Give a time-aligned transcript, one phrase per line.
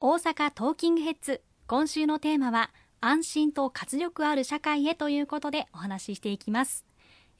[0.00, 1.42] 大阪トーキングヘッズ。
[1.66, 6.87] 今週のテーマは安心と活力ある社会へということでお話ししていきます。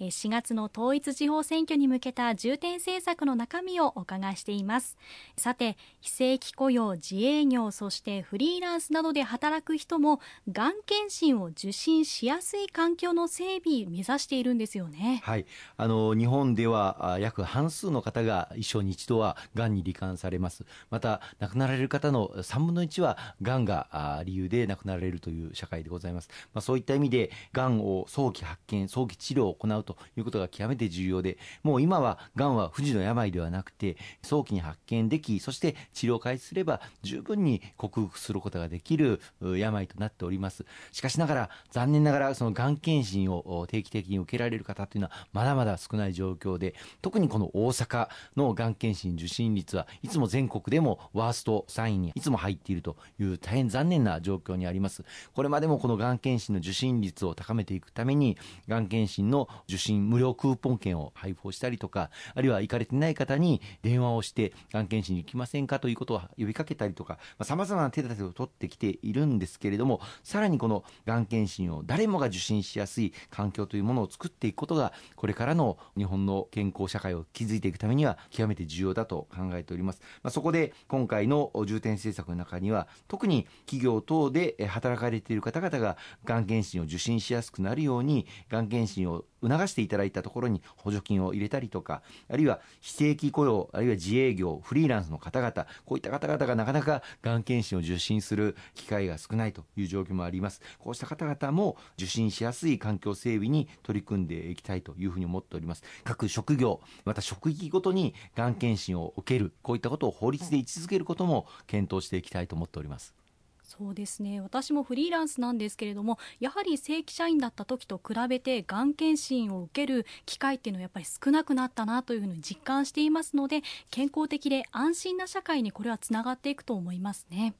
[0.00, 4.96] 4月の統一地方選挙に向けた重点政策の中身をお伺いしています。
[5.36, 10.20] さて非正規雇用自営業そしてフリーランスなどで働く人も
[10.50, 15.20] がん検診を受診しやすい環境の整備目指しているんですよね。
[15.24, 15.46] はい。
[15.76, 20.64] あの日本では約半数の方が一生に一度はがんに罹患されます。
[20.90, 40.66] また亡くなられる方の3分の1はがんが理由で亡くなられるという社会でございます、まあ、そういった意味でがんを早期発見早期治療を行うということが極めて重要で、もう今はがんは不治の病ではなくて、早期に発見でき、そして治療開始すれば十分に克服することができる病となっております。
[40.92, 55.04] しかしながら、残念ながらそのがん検診を定期的に受けられる方というのはまだまだ少ない状況で、特にこの大阪のがん検診受診率はいつも全国でもワースト3位にいつも入っているという大変残念な状況にあります。
[55.34, 58.36] これまでもこのがん検診の受診率を高めていくために、
[58.68, 80.00] がん検診の受受診無料クーポン券を配布したりとか、あるいは行かれてない方に電話をして、がん検診に行きませんかということを呼びかけたりとか、さまざ、まな手立てを取ってきているんですけれども、さらにこのがん検診を誰もが受診しやすい環境というものを作っていくことが、これからの日本の健康社会を築いていくためには極めて重要だと考えております。
[80.22, 100.60] まあ、そこで今回の重点政策の中には、特に企業等で働かれている方々ががん検診を受診しやすくなるように、がん検診を促していただいたところに補助金を入れたりとか、あるいは非正規雇用、あるいは自営業、フリーランスの方々、こういった方々がなかなかがん検診を受診する機会が少ないという状況もあります。
[100.78, 105.82] こうした方々も受診しやすい環境整備に取り組んでいきたいというふうに思っております。
[106.04, 113.25] 各職業、また職域ごとにがん検診を受ける、こういったことを法律で位置づけることも検討していきたいと思っております。
[113.66, 127.54] そうですね私もフリーランスなんですけれどもやはり正規社員だった時と比べてがん検診を受ける機会っていうのはやっぱり少なくなったなというふうに実感していますので健康的で安心な社会にこれはつながっていくと思いますね。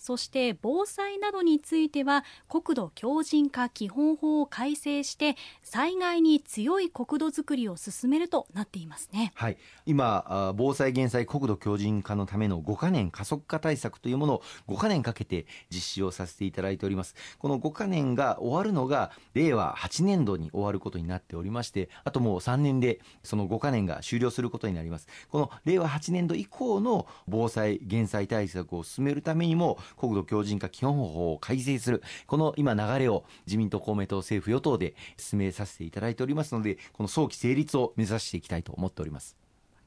[0.00, 17.14] そして防災などについては国土強靭化基本法を改正して災害に強い国土づくりを進めるとなっていますね、はい、今防災減災国土強靭化のための5か年加速化対策というものを5か年かけて実施をさせていただいております。
[17.38, 25.08] この5か年が終わるのが令和8年度に終わることになっておりましてあともう3年でその5か年が終了することになります。
[25.28, 39.39] この令和8年度以降の防災減災対策を進めるためにも国土強靭化基本法を改正する、この今流れを自民党、公明党、政府、与党で進めさせていただいておりますので、この早期成立を目指していきたいと思っております。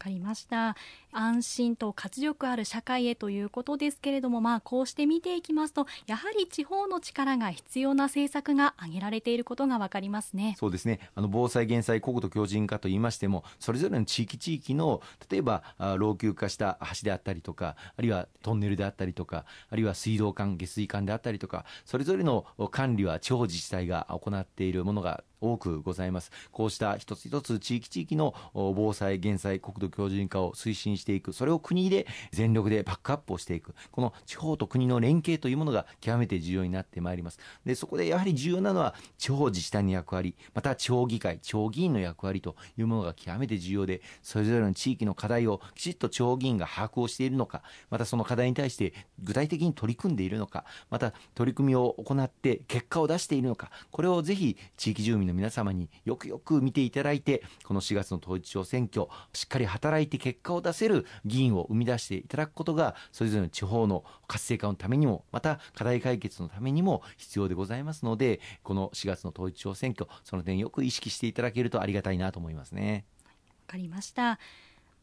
[0.03, 0.75] かりました。
[1.11, 10.55] 安心と活力ある社会へということですけれどもまあこうして見ていきますとやはり地方の力が必要な政策が挙げられていることがわかりますね。
[10.59, 10.99] そうですね。
[11.15, 15.63] あの防災減災国土強靭化といいましてもそれぞれの地域地域の例えば
[15.97, 26.31] 老朽化した橋であったりとかあるいはトンネルであったりとかあるいは水道管下水管であったりとかそれぞれの管理は地方自治体が行っているものが多くございます。
[26.51, 37.39] こうした一つ一つ地域地域の防災、減災、国土強靭化を推進していく、それを国で全力でバックアップをしていく、この地方と国の連携というものが極めて重要になってまいります。
[37.65, 73.05] で、そこでやはり重要なのは地方自治体の役割、また地方議会、地方議員の役割というものが極めて重要で、それぞれの地域の課題をきちっと地方議員が把握をしているのか、またその課題に対して具体的に取り組んでいるのか、また取り組みを行って結果を出しているのか、これをぜひ地域住民のの皆様によくよく見ていただいて、この4月の統一地方選挙、しっかり働いて結果を出せる議員を生み出していただくことが、それぞれの地方の活性化のためにも、また課題解決のためにも必要でございますので、この4月の統一地方選挙、その点よく意識していただけるとありがたいなと思いますね。
[73.25, 73.31] わ
[73.67, 74.39] かりました。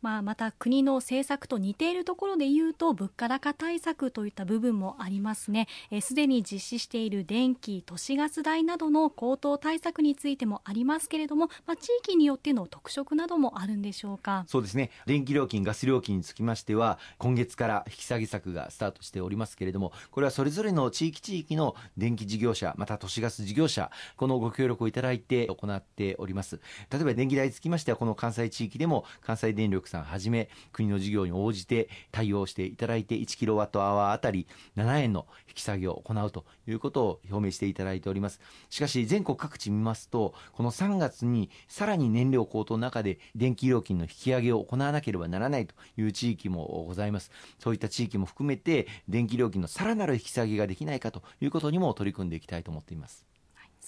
[0.02, 5.68] まあ、また国の政策と似ているところで言うと物価高対策といった部分もありますね。
[6.00, 14.44] すでに実施している電気都市ガス代などの高騰対策についてもありますけれども、まあ、地域によっての特色などもあるんでしょうか？
[14.46, 14.90] そうですね。
[15.06, 26.60] 電気料金ガス料金につきましては今月から引き下げ策がスタートしておりますけれどもこれはそれぞれの地域地域の電気事業者また都市ガス事業者このご協力をいただいて行っております。
[26.90, 34.46] 例えば電気代につきましてはこの関西地域でも関西電力さんはじめ国の事業に応じて対応していただいて1キロワットアワーあたり
[34.76, 38.40] 7円の引き下げを行うということを表明していただいております。
[38.70, 47.30] しかし全国各地見ますとこの3月にさらに燃料高騰の中で電気料金の引き上げを行わなければならないという地域もございます。
[47.58, 53.29] そういった地域も含めて電気料金のさらなる引き下げができないかということにも取り組んでいきたいと思っています。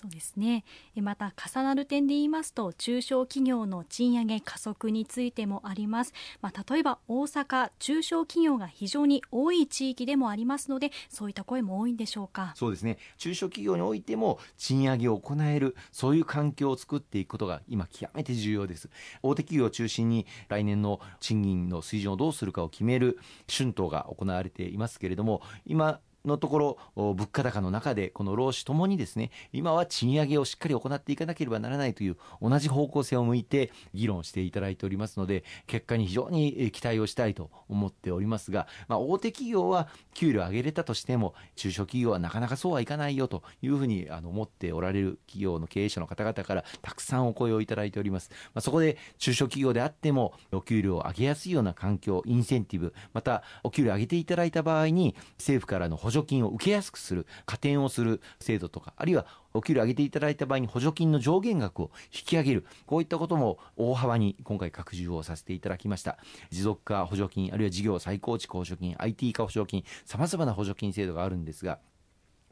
[0.03, 0.65] そうですね。
[1.01, 12.53] また重なる点で言いますと中小企業の賃上げ加速についてもあります、まあ、例えば大阪中小企業が非常に多い地域でもありますのでそういった声も多いんでしょうか？
[12.57, 12.99] そうですね。
[13.17, 18.91] 中小企業においても賃上げを行えるそういう環境を作っていくことが今極めて重要です。
[19.23, 26.79] 大手企業を中心に来年の賃金の水準をどうするかを決める春闘が行われていますけれども今のところ
[27.15, 62.64] 物価高の中でこの労使ともにですね今は賃上げをしっかり行っていかなければならないという同じ方向性を向いて議論していただいておりますので結果に非常に期待をしたいと思っておりますが、まあ、大手企業は給料上げれたとしても中小企業はなかなかそうはいかないよというふうに思っておられる企業の経営者の方々からたくさんお声をいただいております、まあ、そこで中小企業であってもお給料を上げやすいような環境インセンティブまたお給料を上げていただいた場合に政府からの補助金を受けやすくする加点をする制度とかあるいはお給料上げていただいた場合に補助金の上限額を引き上げる。
[62.87, 66.19] こういったことも大幅に今回拡充をさせていただきました。
[66.50, 71.79] 持続化補助金あるいは事業再構築補助金 IT 化補助金様々な補助金制度があるんですが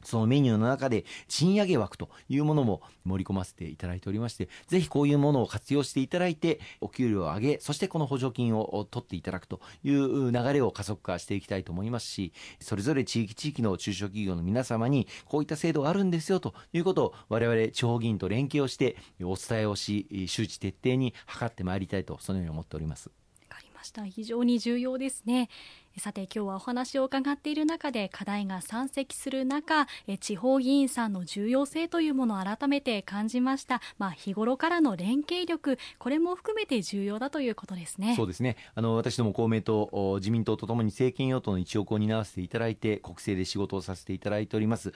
[0.03, 23.09] そのメニューの中で賃上げ枠というものも盛り込ませていただいておりまして、ぜひこういうものを活用していただいて、お給料を上げ、そしてこの補助金を取っていただくという流れを加速化していきたいと思いますし、それぞれ地域地域の中小企業の皆様にこういった制度があるんですよということを我々地方議員と連携をしてお伝えをし、周知徹底に図ってまいりたいと、そのように思っております。
[23.49, 24.05] わかりました。
[24.05, 25.49] 非常に重要ですね。
[25.97, 29.87] さて今日はお話を伺っている中で課題が山積する中
[30.21, 38.15] 地方議員さんの重要性というものを改めて感じました、まあ、日頃からの連携力これも含めて重要だということですね。
[38.15, 38.55] そうですね。
[38.73, 44.93] あの私ども公明党自民党とともに政権与党の一翼を担わせていただいて国政で仕事をさせていただいております。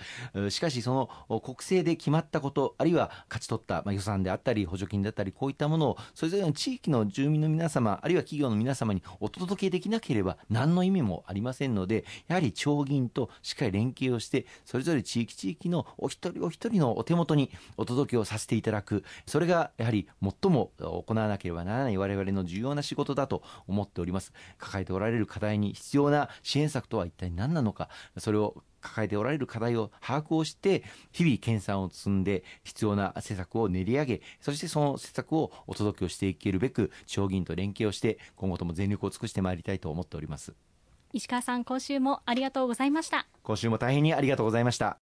[0.50, 0.94] しかしそ
[1.30, 19.03] の国政で決まったことあるいは勝ち取った、まあ、予算であったり補助金だったりこういったものをそれぞれの地域の住民の皆様あるいは企業の皆様にお届けできなければ何の意味もありませんのでやはり町議員としっかり連携をしてそれぞれ地域地域のお一人お一人のお手元にお届けをさせていただく。
[19.25, 24.33] それがやはり最も行わなければならない我々の重要な仕事だと思っております。
[24.57, 27.89] 抱えておられる課題に必要な支援策とは一体何なのか。
[28.17, 40.53] それを抱えておられる課題を把握をして日々研鑽を積んで必要な施策を練り上げそしてその施策をお届けをしていけるべく地方議員と連携をして今後とも全力を尽くしてまいりたいと思っております。
[41.15, 43.25] 石川さん今週もありがとうございました。
[43.41, 44.94] 今週も大変にありがとうございました。